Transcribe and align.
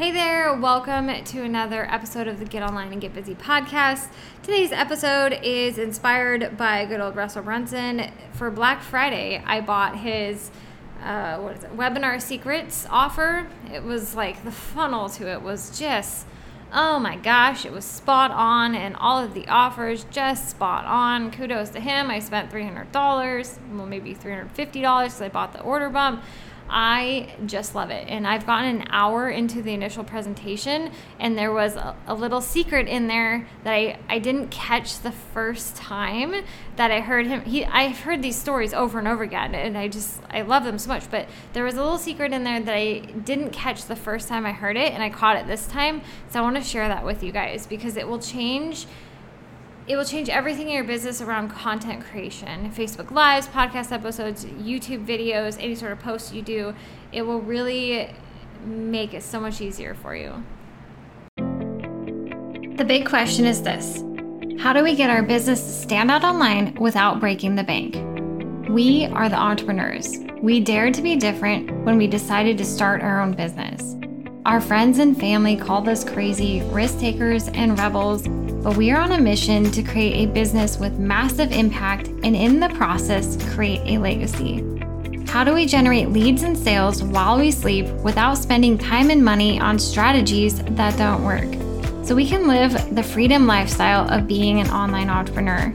Hey 0.00 0.12
there, 0.12 0.54
welcome 0.54 1.08
to 1.24 1.42
another 1.42 1.84
episode 1.84 2.26
of 2.26 2.38
the 2.38 2.46
Get 2.46 2.62
Online 2.62 2.90
and 2.90 3.02
Get 3.02 3.12
Busy 3.12 3.34
podcast. 3.34 4.08
Today's 4.42 4.72
episode 4.72 5.38
is 5.42 5.76
inspired 5.76 6.56
by 6.56 6.86
good 6.86 7.02
old 7.02 7.16
Russell 7.16 7.42
Brunson. 7.42 8.10
For 8.32 8.50
Black 8.50 8.80
Friday, 8.80 9.42
I 9.44 9.60
bought 9.60 9.98
his 9.98 10.50
uh, 11.02 11.36
what 11.36 11.58
is 11.58 11.64
it, 11.64 11.76
webinar 11.76 12.18
secrets 12.18 12.86
offer. 12.88 13.46
It 13.70 13.82
was 13.82 14.14
like 14.14 14.42
the 14.42 14.50
funnel 14.50 15.10
to 15.10 15.30
it 15.30 15.42
was 15.42 15.78
just, 15.78 16.24
oh 16.72 16.98
my 16.98 17.16
gosh, 17.16 17.66
it 17.66 17.72
was 17.72 17.84
spot 17.84 18.30
on, 18.30 18.74
and 18.74 18.96
all 18.96 19.22
of 19.22 19.34
the 19.34 19.46
offers 19.48 20.04
just 20.04 20.48
spot 20.48 20.86
on. 20.86 21.30
Kudos 21.30 21.68
to 21.70 21.80
him. 21.80 22.10
I 22.10 22.20
spent 22.20 22.50
$300, 22.50 23.58
well, 23.74 23.84
maybe 23.84 24.14
$350 24.14 24.54
because 24.56 25.20
I 25.20 25.28
bought 25.28 25.52
the 25.52 25.60
order 25.60 25.90
bump. 25.90 26.24
I 26.72 27.34
just 27.46 27.74
love 27.74 27.90
it. 27.90 28.06
And 28.08 28.28
I've 28.28 28.46
gotten 28.46 28.82
an 28.82 28.86
hour 28.90 29.28
into 29.28 29.60
the 29.60 29.74
initial 29.74 30.04
presentation, 30.04 30.92
and 31.18 31.36
there 31.36 31.52
was 31.52 31.74
a, 31.74 31.96
a, 32.06 32.14
little 32.14 32.40
secret 32.40 32.86
in 32.86 33.08
there 33.08 33.48
that 33.64 33.72
I, 33.72 33.98
I 34.08 34.20
didn't 34.20 34.52
catch 34.52 35.00
the 35.00 35.10
first 35.10 35.74
time 35.74 36.44
that 36.76 36.92
I 36.92 37.00
heard 37.00 37.26
him. 37.26 37.42
He 37.42 37.64
I've 37.64 37.98
heard 37.98 38.22
these 38.22 38.36
stories 38.36 38.72
over 38.72 39.00
and 39.00 39.08
over 39.08 39.24
again, 39.24 39.56
and 39.56 39.76
I 39.76 39.88
just 39.88 40.20
I 40.30 40.42
love 40.42 40.62
them 40.62 40.78
so 40.78 40.88
much. 40.88 41.10
But 41.10 41.28
there 41.54 41.64
was 41.64 41.74
a 41.74 41.82
little 41.82 41.98
secret 41.98 42.32
in 42.32 42.44
there 42.44 42.60
that 42.60 42.74
I 42.74 43.00
didn't 43.00 43.50
catch 43.50 43.86
the 43.86 43.96
first 43.96 44.28
time 44.28 44.46
I 44.46 44.52
heard 44.52 44.76
it, 44.76 44.92
and 44.92 45.02
I 45.02 45.10
caught 45.10 45.36
it 45.36 45.48
this 45.48 45.66
time. 45.66 46.02
So 46.28 46.38
I 46.38 46.42
want 46.42 46.54
to 46.54 46.62
share 46.62 46.86
that 46.86 47.04
with 47.04 47.24
you 47.24 47.32
guys 47.32 47.66
because 47.66 47.96
it 47.96 48.06
will 48.06 48.20
change 48.20 48.86
it 49.90 49.96
will 49.96 50.04
change 50.04 50.28
everything 50.28 50.68
in 50.68 50.74
your 50.74 50.84
business 50.84 51.20
around 51.20 51.48
content 51.48 52.04
creation 52.04 52.70
Facebook 52.70 53.10
Lives, 53.10 53.48
podcast 53.48 53.90
episodes, 53.90 54.44
YouTube 54.44 55.04
videos, 55.04 55.56
any 55.60 55.74
sort 55.74 55.90
of 55.90 55.98
posts 55.98 56.32
you 56.32 56.42
do. 56.42 56.72
It 57.10 57.22
will 57.22 57.40
really 57.40 58.14
make 58.64 59.14
it 59.14 59.24
so 59.24 59.40
much 59.40 59.60
easier 59.60 59.96
for 59.96 60.14
you. 60.14 60.44
The 62.76 62.84
big 62.86 63.04
question 63.04 63.44
is 63.44 63.64
this 63.64 64.04
How 64.60 64.72
do 64.72 64.84
we 64.84 64.94
get 64.94 65.10
our 65.10 65.24
business 65.24 65.60
to 65.60 65.72
stand 65.72 66.08
out 66.08 66.22
online 66.22 66.76
without 66.76 67.18
breaking 67.18 67.56
the 67.56 67.64
bank? 67.64 67.96
We 68.70 69.06
are 69.06 69.28
the 69.28 69.40
entrepreneurs. 69.40 70.18
We 70.40 70.60
dared 70.60 70.94
to 70.94 71.02
be 71.02 71.16
different 71.16 71.84
when 71.84 71.98
we 71.98 72.06
decided 72.06 72.56
to 72.58 72.64
start 72.64 73.02
our 73.02 73.20
own 73.20 73.32
business. 73.32 73.96
Our 74.46 74.60
friends 74.60 75.00
and 75.00 75.18
family 75.18 75.56
called 75.56 75.88
us 75.88 76.04
crazy, 76.04 76.62
risk 76.66 77.00
takers, 77.00 77.48
and 77.48 77.76
rebels 77.76 78.28
but 78.62 78.76
we 78.76 78.90
are 78.90 79.00
on 79.00 79.12
a 79.12 79.20
mission 79.20 79.70
to 79.70 79.82
create 79.82 80.28
a 80.28 80.32
business 80.32 80.78
with 80.78 80.98
massive 80.98 81.50
impact 81.50 82.08
and 82.08 82.36
in 82.36 82.60
the 82.60 82.68
process, 82.70 83.38
create 83.54 83.80
a 83.86 83.98
legacy. 83.98 84.62
How 85.26 85.44
do 85.44 85.54
we 85.54 85.64
generate 85.64 86.10
leads 86.10 86.42
and 86.42 86.58
sales 86.58 87.02
while 87.02 87.38
we 87.38 87.52
sleep 87.52 87.86
without 88.02 88.34
spending 88.34 88.76
time 88.76 89.10
and 89.10 89.24
money 89.24 89.58
on 89.58 89.78
strategies 89.78 90.62
that 90.62 90.98
don't 90.98 91.24
work? 91.24 91.48
So 92.04 92.14
we 92.14 92.28
can 92.28 92.48
live 92.48 92.94
the 92.94 93.02
freedom 93.02 93.46
lifestyle 93.46 94.10
of 94.10 94.26
being 94.26 94.60
an 94.60 94.68
online 94.68 95.08
entrepreneur. 95.08 95.72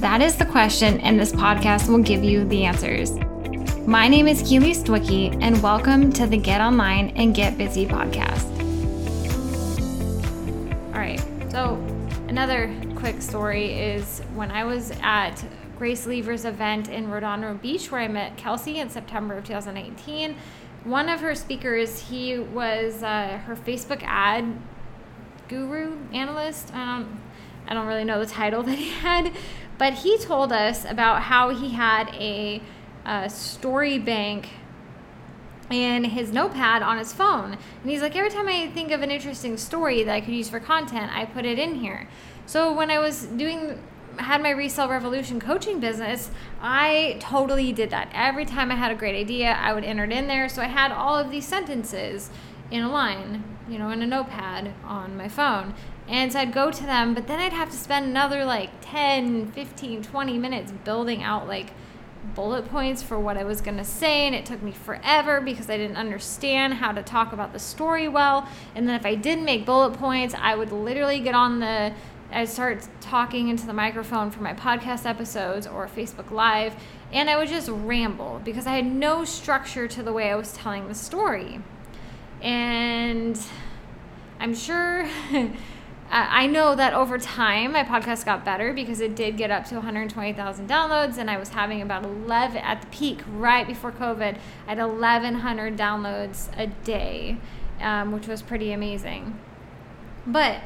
That 0.00 0.22
is 0.22 0.36
the 0.36 0.46
question, 0.46 1.00
and 1.00 1.20
this 1.20 1.32
podcast 1.32 1.88
will 1.88 1.98
give 1.98 2.24
you 2.24 2.46
the 2.46 2.64
answers. 2.64 3.12
My 3.86 4.08
name 4.08 4.28
is 4.28 4.40
Keely 4.48 4.72
Stwicky, 4.72 5.36
and 5.42 5.62
welcome 5.62 6.12
to 6.14 6.26
the 6.26 6.38
Get 6.38 6.60
Online 6.60 7.08
and 7.16 7.34
Get 7.34 7.58
Busy 7.58 7.86
podcast. 7.86 8.46
All 10.94 11.00
right, 11.00 11.20
so 11.50 11.89
Another 12.30 12.72
quick 12.94 13.20
story 13.22 13.72
is 13.72 14.20
when 14.36 14.52
I 14.52 14.62
was 14.62 14.92
at 15.02 15.44
Grace 15.76 16.06
Lever's 16.06 16.44
event 16.44 16.88
in 16.88 17.10
Redondo 17.10 17.54
Beach, 17.54 17.90
where 17.90 18.00
I 18.00 18.06
met 18.06 18.36
Kelsey 18.36 18.78
in 18.78 18.88
September 18.88 19.38
of 19.38 19.44
2018. 19.44 20.36
One 20.84 21.08
of 21.08 21.18
her 21.22 21.34
speakers, 21.34 21.98
he 22.02 22.38
was 22.38 23.02
uh, 23.02 23.40
her 23.46 23.56
Facebook 23.56 24.04
ad 24.04 24.44
guru 25.48 25.98
analyst. 26.14 26.72
I 26.72 27.00
don't, 27.00 27.20
I 27.66 27.74
don't 27.74 27.88
really 27.88 28.04
know 28.04 28.20
the 28.20 28.30
title 28.30 28.62
that 28.62 28.78
he 28.78 28.90
had, 28.90 29.32
but 29.76 29.94
he 29.94 30.16
told 30.16 30.52
us 30.52 30.84
about 30.84 31.22
how 31.22 31.48
he 31.48 31.70
had 31.70 32.14
a, 32.14 32.62
a 33.04 33.28
story 33.28 33.98
bank 33.98 34.50
in 35.70 36.04
his 36.04 36.32
notepad 36.32 36.82
on 36.82 36.98
his 36.98 37.12
phone. 37.12 37.52
And 37.52 37.90
he's 37.90 38.02
like, 38.02 38.16
every 38.16 38.30
time 38.30 38.48
I 38.48 38.68
think 38.68 38.90
of 38.90 39.02
an 39.02 39.10
interesting 39.10 39.56
story 39.56 40.02
that 40.02 40.12
I 40.12 40.20
could 40.20 40.34
use 40.34 40.48
for 40.48 40.60
content, 40.60 41.10
I 41.14 41.24
put 41.24 41.44
it 41.44 41.58
in 41.58 41.76
here. 41.76 42.08
So 42.46 42.72
when 42.72 42.90
I 42.90 42.98
was 42.98 43.24
doing 43.26 43.82
had 44.18 44.42
my 44.42 44.50
resale 44.50 44.88
revolution 44.88 45.40
coaching 45.40 45.80
business, 45.80 46.30
I 46.60 47.16
totally 47.20 47.72
did 47.72 47.90
that. 47.90 48.10
Every 48.12 48.44
time 48.44 48.70
I 48.70 48.74
had 48.74 48.90
a 48.90 48.94
great 48.94 49.18
idea, 49.18 49.52
I 49.52 49.72
would 49.72 49.84
enter 49.84 50.04
it 50.04 50.12
in 50.12 50.26
there. 50.26 50.48
So 50.48 50.62
I 50.62 50.66
had 50.66 50.92
all 50.92 51.16
of 51.16 51.30
these 51.30 51.46
sentences 51.46 52.30
in 52.70 52.82
a 52.82 52.90
line, 52.90 53.44
you 53.68 53.78
know, 53.78 53.90
in 53.90 54.02
a 54.02 54.06
notepad 54.06 54.74
on 54.84 55.16
my 55.16 55.28
phone. 55.28 55.74
And 56.08 56.32
so 56.32 56.40
I'd 56.40 56.52
go 56.52 56.70
to 56.70 56.82
them, 56.82 57.14
but 57.14 57.26
then 57.26 57.40
I'd 57.40 57.52
have 57.52 57.70
to 57.70 57.76
spend 57.76 58.06
another 58.06 58.44
like 58.44 58.70
10, 58.80 59.52
15, 59.52 60.02
20 60.02 60.38
minutes 60.38 60.72
building 60.84 61.22
out 61.22 61.46
like 61.46 61.72
bullet 62.34 62.68
points 62.68 63.02
for 63.02 63.18
what 63.18 63.36
I 63.36 63.44
was 63.44 63.60
going 63.60 63.76
to 63.76 63.84
say, 63.84 64.26
and 64.26 64.34
it 64.34 64.46
took 64.46 64.62
me 64.62 64.72
forever 64.72 65.40
because 65.40 65.70
I 65.70 65.76
didn't 65.76 65.96
understand 65.96 66.74
how 66.74 66.92
to 66.92 67.02
talk 67.02 67.32
about 67.32 67.52
the 67.52 67.58
story 67.58 68.08
well. 68.08 68.48
And 68.74 68.88
then 68.88 68.94
if 68.94 69.06
I 69.06 69.14
didn't 69.14 69.44
make 69.44 69.64
bullet 69.66 69.94
points, 69.94 70.34
I 70.38 70.54
would 70.54 70.72
literally 70.72 71.20
get 71.20 71.34
on 71.34 71.60
the 71.60 71.92
I'd 72.32 72.48
start 72.48 72.86
talking 73.00 73.48
into 73.48 73.66
the 73.66 73.72
microphone 73.72 74.30
for 74.30 74.40
my 74.40 74.54
podcast 74.54 75.04
episodes 75.04 75.66
or 75.66 75.88
Facebook 75.88 76.30
Live, 76.30 76.74
and 77.12 77.28
I 77.28 77.36
would 77.36 77.48
just 77.48 77.68
ramble 77.68 78.40
because 78.44 78.68
I 78.68 78.76
had 78.76 78.86
no 78.86 79.24
structure 79.24 79.88
to 79.88 80.02
the 80.02 80.12
way 80.12 80.30
I 80.30 80.36
was 80.36 80.52
telling 80.52 80.86
the 80.86 80.94
story. 80.94 81.60
And 82.40 83.38
I'm 84.38 84.54
sure 84.54 85.08
I 86.12 86.46
know 86.46 86.74
that 86.74 86.92
over 86.92 87.18
time 87.18 87.72
my 87.72 87.84
podcast 87.84 88.24
got 88.24 88.44
better 88.44 88.72
because 88.72 89.00
it 89.00 89.14
did 89.14 89.36
get 89.36 89.52
up 89.52 89.64
to 89.66 89.76
120,000 89.76 90.68
downloads 90.68 91.18
and 91.18 91.30
I 91.30 91.38
was 91.38 91.50
having 91.50 91.82
about 91.82 92.04
11 92.04 92.56
at 92.58 92.80
the 92.80 92.86
peak 92.88 93.20
right 93.28 93.64
before 93.66 93.92
COVID. 93.92 94.36
I 94.66 94.74
had 94.74 94.78
1,100 94.78 95.76
downloads 95.76 96.48
a 96.58 96.66
day, 96.66 97.36
um, 97.80 98.10
which 98.10 98.26
was 98.26 98.42
pretty 98.42 98.72
amazing. 98.72 99.38
But 100.26 100.62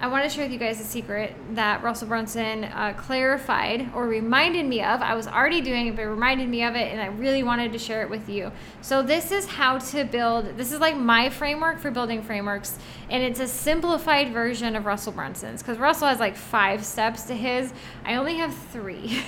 I 0.00 0.06
want 0.06 0.22
to 0.22 0.30
share 0.30 0.44
with 0.44 0.52
you 0.52 0.60
guys 0.60 0.80
a 0.80 0.84
secret 0.84 1.34
that 1.54 1.82
Russell 1.82 2.06
Brunson 2.06 2.62
uh, 2.62 2.94
clarified 2.96 3.90
or 3.96 4.06
reminded 4.06 4.64
me 4.64 4.80
of. 4.80 5.02
I 5.02 5.16
was 5.16 5.26
already 5.26 5.60
doing 5.60 5.88
it, 5.88 5.96
but 5.96 6.06
reminded 6.06 6.48
me 6.48 6.62
of 6.62 6.76
it, 6.76 6.92
and 6.92 7.00
I 7.00 7.06
really 7.06 7.42
wanted 7.42 7.72
to 7.72 7.80
share 7.80 8.02
it 8.02 8.08
with 8.08 8.28
you. 8.28 8.52
So, 8.80 9.02
this 9.02 9.32
is 9.32 9.46
how 9.46 9.78
to 9.78 10.04
build, 10.04 10.56
this 10.56 10.70
is 10.70 10.78
like 10.78 10.96
my 10.96 11.30
framework 11.30 11.80
for 11.80 11.90
building 11.90 12.22
frameworks, 12.22 12.78
and 13.10 13.24
it's 13.24 13.40
a 13.40 13.48
simplified 13.48 14.32
version 14.32 14.76
of 14.76 14.86
Russell 14.86 15.10
Brunson's 15.10 15.64
because 15.64 15.78
Russell 15.78 16.06
has 16.06 16.20
like 16.20 16.36
five 16.36 16.84
steps 16.84 17.24
to 17.24 17.34
his. 17.34 17.72
I 18.04 18.14
only 18.14 18.36
have 18.36 18.54
three. 18.54 19.20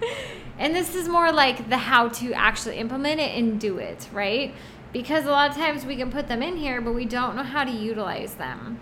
and 0.58 0.74
this 0.74 0.94
is 0.94 1.08
more 1.08 1.32
like 1.32 1.70
the 1.70 1.78
how 1.78 2.08
to 2.08 2.34
actually 2.34 2.76
implement 2.76 3.20
it 3.20 3.38
and 3.38 3.58
do 3.58 3.78
it, 3.78 4.06
right? 4.12 4.54
Because 4.92 5.24
a 5.24 5.30
lot 5.30 5.48
of 5.48 5.56
times 5.56 5.86
we 5.86 5.96
can 5.96 6.10
put 6.10 6.28
them 6.28 6.42
in 6.42 6.58
here, 6.58 6.82
but 6.82 6.92
we 6.92 7.06
don't 7.06 7.36
know 7.36 7.42
how 7.42 7.64
to 7.64 7.70
utilize 7.70 8.34
them. 8.34 8.80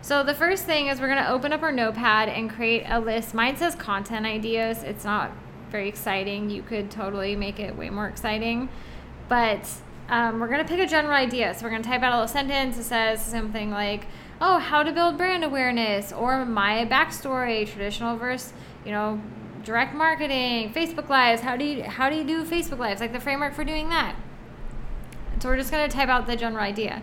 So 0.00 0.22
the 0.22 0.34
first 0.34 0.64
thing 0.64 0.86
is 0.86 1.00
we're 1.00 1.08
going 1.08 1.22
to 1.22 1.30
open 1.30 1.52
up 1.52 1.62
our 1.62 1.72
notepad 1.72 2.28
and 2.28 2.50
create 2.50 2.84
a 2.88 3.00
list. 3.00 3.34
Mine 3.34 3.56
says 3.56 3.74
content 3.74 4.26
ideas. 4.26 4.82
It's 4.82 5.04
not 5.04 5.32
very 5.70 5.88
exciting. 5.88 6.50
You 6.50 6.62
could 6.62 6.90
totally 6.90 7.36
make 7.36 7.60
it 7.60 7.76
way 7.76 7.90
more 7.90 8.08
exciting. 8.08 8.68
But 9.28 9.68
um, 10.08 10.40
we're 10.40 10.48
going 10.48 10.64
to 10.64 10.68
pick 10.68 10.80
a 10.80 10.86
general 10.86 11.14
idea. 11.14 11.54
So 11.54 11.64
we're 11.64 11.70
going 11.70 11.82
to 11.82 11.88
type 11.88 12.02
out 12.02 12.12
a 12.12 12.16
little 12.16 12.28
sentence 12.28 12.76
that 12.76 12.84
says 12.84 13.22
something 13.22 13.70
like, 13.70 14.06
oh, 14.40 14.58
how 14.58 14.82
to 14.82 14.92
build 14.92 15.18
brand 15.18 15.44
awareness 15.44 16.12
or 16.12 16.44
my 16.46 16.86
backstory, 16.86 17.68
traditional 17.68 18.16
versus, 18.16 18.52
you 18.86 18.92
know, 18.92 19.20
direct 19.64 19.94
marketing, 19.94 20.72
Facebook 20.72 21.08
lives. 21.08 21.42
How 21.42 21.56
do 21.56 21.64
you, 21.64 21.82
how 21.82 22.08
do 22.08 22.16
you 22.16 22.24
do 22.24 22.44
Facebook 22.44 22.78
lives? 22.78 23.00
Like 23.00 23.12
the 23.12 23.20
framework 23.20 23.52
for 23.52 23.64
doing 23.64 23.88
that. 23.90 24.16
So 25.40 25.48
we're 25.48 25.56
just 25.56 25.70
going 25.70 25.88
to 25.88 25.94
type 25.94 26.08
out 26.08 26.26
the 26.26 26.36
general 26.36 26.64
idea. 26.64 27.02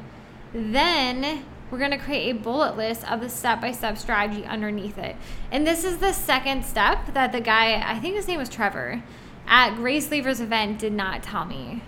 Then 0.54 1.46
we're 1.70 1.80
going 1.80 1.92
to 1.92 1.98
create 1.98 2.30
a 2.30 2.40
bullet 2.40 2.78
list 2.78 3.10
of 3.10 3.22
the 3.22 3.30
step 3.30 3.62
by 3.62 3.72
step 3.72 3.98
strategy 3.98 4.46
underneath 4.46 4.98
it. 4.98 5.16
And 5.52 5.66
this 5.66 5.84
is 5.84 5.98
the 5.98 6.14
second 6.14 6.64
step 6.64 7.14
that 7.14 7.32
the 7.32 7.42
guy, 7.42 7.82
I 7.86 8.00
think 8.00 8.16
his 8.16 8.28
name 8.28 8.40
was 8.40 8.50
Trevor, 8.50 9.04
at 9.48 9.76
Grace 9.76 10.10
Lever's 10.12 10.42
event 10.42 10.80
did 10.80 10.94
not 10.94 11.24
tell 11.24 11.46
me. 11.46 11.82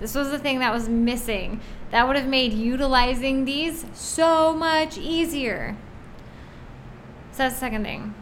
This 0.00 0.14
was 0.14 0.30
the 0.30 0.38
thing 0.38 0.60
that 0.60 0.72
was 0.72 0.88
missing. 0.88 1.60
That 1.90 2.06
would 2.06 2.16
have 2.16 2.28
made 2.28 2.52
utilizing 2.52 3.44
these 3.44 3.84
so 3.94 4.52
much 4.52 4.96
easier. 4.96 5.76
So 7.32 7.38
that's 7.38 7.54
the 7.54 7.60
second 7.60 7.84
thing. 7.84 8.14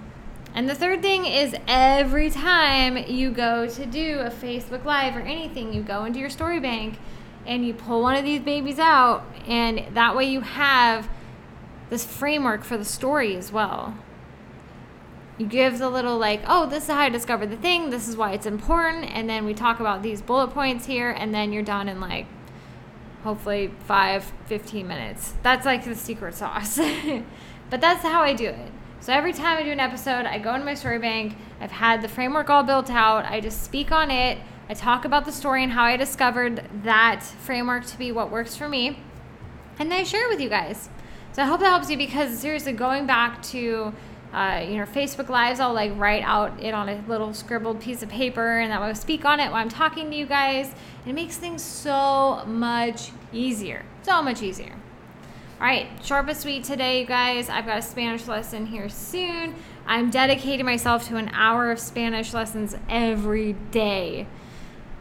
And 0.54 0.70
the 0.70 0.74
third 0.74 1.02
thing 1.02 1.26
is 1.26 1.54
every 1.68 2.30
time 2.30 2.96
you 2.96 3.30
go 3.30 3.68
to 3.68 3.86
do 3.86 4.20
a 4.20 4.30
Facebook 4.30 4.86
Live 4.86 5.14
or 5.14 5.20
anything, 5.20 5.74
you 5.74 5.82
go 5.82 6.04
into 6.04 6.18
your 6.18 6.30
story 6.30 6.60
bank 6.60 6.98
and 7.46 7.66
you 7.66 7.74
pull 7.74 8.02
one 8.02 8.16
of 8.16 8.24
these 8.24 8.40
babies 8.40 8.78
out, 8.78 9.24
and 9.46 9.84
that 9.94 10.16
way 10.16 10.24
you 10.24 10.40
have 10.40 11.08
this 11.90 12.04
framework 12.04 12.64
for 12.64 12.76
the 12.76 12.84
story 12.84 13.36
as 13.36 13.52
well. 13.52 13.96
You 15.38 15.46
give 15.46 15.78
the 15.78 15.90
little, 15.90 16.18
like, 16.18 16.42
oh, 16.46 16.66
this 16.66 16.84
is 16.84 16.90
how 16.90 17.00
I 17.00 17.08
discovered 17.08 17.50
the 17.50 17.56
thing, 17.56 17.90
this 17.90 18.08
is 18.08 18.16
why 18.16 18.32
it's 18.32 18.46
important, 18.46 19.04
and 19.04 19.28
then 19.28 19.44
we 19.44 19.54
talk 19.54 19.80
about 19.80 20.02
these 20.02 20.22
bullet 20.22 20.48
points 20.48 20.86
here, 20.86 21.10
and 21.10 21.34
then 21.34 21.52
you're 21.52 21.62
done 21.62 21.88
in 21.88 22.00
like, 22.00 22.26
hopefully 23.26 23.72
5, 23.86 24.32
15 24.46 24.86
minutes. 24.86 25.34
That's 25.42 25.66
like 25.66 25.84
the 25.84 25.94
secret 25.94 26.34
sauce. 26.34 26.78
but 27.70 27.80
that's 27.80 28.02
how 28.02 28.22
I 28.22 28.32
do 28.32 28.46
it. 28.46 28.72
So 29.00 29.12
every 29.12 29.32
time 29.32 29.58
I 29.58 29.62
do 29.62 29.70
an 29.70 29.80
episode, 29.80 30.26
I 30.26 30.38
go 30.38 30.54
into 30.54 30.64
my 30.64 30.74
story 30.74 30.98
bank. 30.98 31.36
I've 31.60 31.72
had 31.72 32.02
the 32.02 32.08
framework 32.08 32.48
all 32.50 32.62
built 32.62 32.90
out. 32.90 33.24
I 33.24 33.40
just 33.40 33.62
speak 33.62 33.92
on 33.92 34.10
it. 34.10 34.38
I 34.68 34.74
talk 34.74 35.04
about 35.04 35.24
the 35.24 35.32
story 35.32 35.62
and 35.62 35.72
how 35.72 35.84
I 35.84 35.96
discovered 35.96 36.68
that 36.82 37.22
framework 37.22 37.86
to 37.86 37.98
be 37.98 38.10
what 38.10 38.30
works 38.30 38.56
for 38.56 38.68
me. 38.68 38.98
And 39.78 39.92
then 39.92 40.00
I 40.00 40.02
share 40.02 40.26
it 40.26 40.30
with 40.30 40.40
you 40.40 40.48
guys. 40.48 40.88
So 41.32 41.42
I 41.42 41.46
hope 41.46 41.60
that 41.60 41.68
helps 41.68 41.88
you 41.90 41.96
because 41.96 42.38
seriously, 42.38 42.72
going 42.72 43.06
back 43.06 43.42
to 43.44 43.92
uh, 44.32 44.64
you 44.68 44.76
know, 44.76 44.84
Facebook 44.84 45.28
Lives, 45.28 45.60
I'll 45.60 45.72
like 45.72 45.92
write 45.96 46.22
out 46.24 46.62
it 46.62 46.74
on 46.74 46.88
a 46.88 47.02
little 47.06 47.32
scribbled 47.32 47.80
piece 47.80 48.02
of 48.02 48.08
paper 48.08 48.58
and 48.58 48.72
that 48.72 48.80
will 48.80 48.94
speak 48.94 49.24
on 49.24 49.38
it 49.38 49.50
while 49.50 49.62
I'm 49.62 49.68
talking 49.68 50.10
to 50.10 50.16
you 50.16 50.26
guys. 50.26 50.74
It 51.06 51.12
makes 51.12 51.36
things 51.36 51.62
so 51.62 52.42
much 52.46 53.10
easier. 53.32 53.84
So 54.02 54.20
much 54.20 54.42
easier. 54.42 54.72
All 55.58 55.66
right, 55.66 55.88
short 56.04 56.26
but 56.26 56.36
sweet 56.36 56.64
today, 56.64 57.00
you 57.00 57.06
guys. 57.06 57.48
I've 57.48 57.66
got 57.66 57.78
a 57.78 57.82
Spanish 57.82 58.26
lesson 58.26 58.66
here 58.66 58.88
soon. 58.88 59.54
I'm 59.86 60.10
dedicating 60.10 60.66
myself 60.66 61.06
to 61.08 61.16
an 61.16 61.30
hour 61.32 61.70
of 61.70 61.78
Spanish 61.78 62.34
lessons 62.34 62.76
every 62.90 63.54
day 63.70 64.26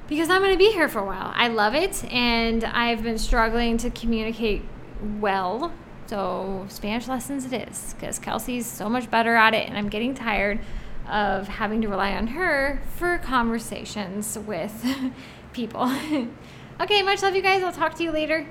because 0.07 0.29
I'm 0.29 0.41
going 0.41 0.53
to 0.53 0.57
be 0.57 0.71
here 0.71 0.87
for 0.87 0.99
a 0.99 1.05
while. 1.05 1.31
I 1.35 1.47
love 1.47 1.75
it, 1.75 2.03
and 2.11 2.63
I've 2.63 3.03
been 3.03 3.17
struggling 3.17 3.77
to 3.79 3.89
communicate 3.89 4.63
well. 5.19 5.73
So, 6.07 6.65
Spanish 6.69 7.07
lessons 7.07 7.51
it 7.51 7.67
is 7.67 7.95
because 7.99 8.19
Kelsey's 8.19 8.67
so 8.67 8.89
much 8.89 9.09
better 9.09 9.35
at 9.35 9.53
it, 9.53 9.67
and 9.67 9.77
I'm 9.77 9.89
getting 9.89 10.13
tired 10.13 10.59
of 11.09 11.47
having 11.47 11.81
to 11.81 11.87
rely 11.87 12.13
on 12.13 12.27
her 12.27 12.81
for 12.95 13.17
conversations 13.19 14.37
with 14.37 14.85
people. 15.53 15.83
okay, 16.81 17.01
much 17.03 17.21
love, 17.21 17.35
you 17.35 17.41
guys. 17.41 17.63
I'll 17.63 17.71
talk 17.71 17.95
to 17.95 18.03
you 18.03 18.11
later. 18.11 18.47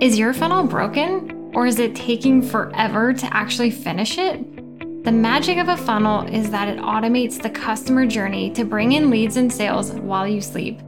Is 0.00 0.18
your 0.18 0.32
funnel 0.32 0.64
broken 0.64 1.50
or 1.54 1.66
is 1.66 1.78
it 1.78 1.94
taking 1.94 2.40
forever 2.40 3.12
to 3.12 3.36
actually 3.36 3.70
finish 3.70 4.16
it? 4.16 4.59
The 5.02 5.12
magic 5.12 5.58
of 5.58 5.68
a 5.68 5.76
funnel 5.76 6.26
is 6.26 6.50
that 6.50 6.68
it 6.68 6.78
automates 6.78 7.40
the 7.40 7.50
customer 7.50 8.06
journey 8.06 8.50
to 8.50 8.64
bring 8.64 8.92
in 8.92 9.10
leads 9.10 9.36
and 9.36 9.52
sales 9.52 9.92
while 9.92 10.28
you 10.28 10.40
sleep. 10.40 10.80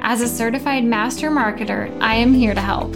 As 0.00 0.20
a 0.20 0.28
certified 0.28 0.84
master 0.84 1.30
marketer, 1.30 1.96
I 2.00 2.16
am 2.16 2.34
here 2.34 2.54
to 2.54 2.60
help. 2.60 2.92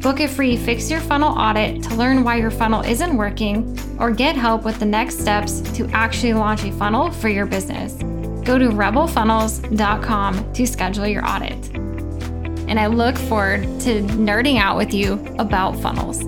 Book 0.00 0.20
a 0.20 0.28
free 0.28 0.56
Fix 0.56 0.90
Your 0.90 1.00
Funnel 1.00 1.36
audit 1.38 1.82
to 1.84 1.94
learn 1.94 2.22
why 2.22 2.36
your 2.36 2.50
funnel 2.50 2.82
isn't 2.82 3.16
working 3.16 3.76
or 3.98 4.10
get 4.10 4.36
help 4.36 4.64
with 4.64 4.78
the 4.78 4.86
next 4.86 5.18
steps 5.18 5.60
to 5.72 5.88
actually 5.88 6.34
launch 6.34 6.62
a 6.64 6.72
funnel 6.72 7.10
for 7.10 7.28
your 7.28 7.46
business. 7.46 7.94
Go 8.44 8.58
to 8.58 8.68
rebelfunnels.com 8.68 10.52
to 10.52 10.66
schedule 10.66 11.06
your 11.06 11.26
audit 11.26 11.74
and 12.68 12.80
I 12.80 12.86
look 12.86 13.16
forward 13.16 13.62
to 13.80 14.02
nerding 14.02 14.58
out 14.58 14.76
with 14.76 14.92
you 14.92 15.14
about 15.38 15.76
funnels. 15.80 16.22